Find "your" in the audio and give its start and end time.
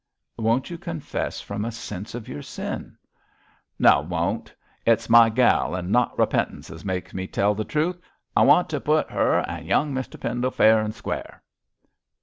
2.27-2.41